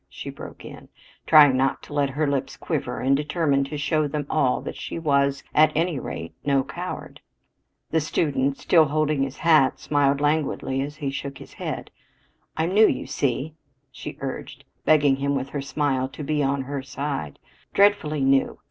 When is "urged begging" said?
14.21-15.17